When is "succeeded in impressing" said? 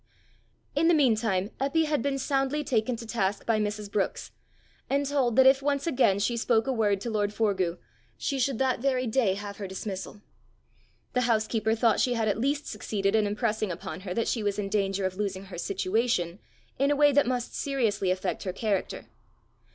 12.65-13.71